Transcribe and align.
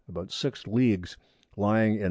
about 0.09 0.31
6 0.31 0.65
Leagues, 0.67 1.15
lying 1.57 1.91
in 1.93 1.97
S. 1.97 1.99